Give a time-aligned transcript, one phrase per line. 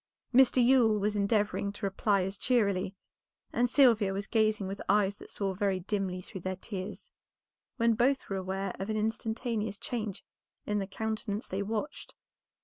[0.33, 0.65] Mr.
[0.65, 2.95] Yule was endeavoring to reply as cheerily,
[3.53, 7.11] and Sylvia was gazing with eyes that saw very dimly through their tears,
[7.77, 10.25] when both were aware of an instantaneous change
[10.65, 12.15] in the countenance they watched.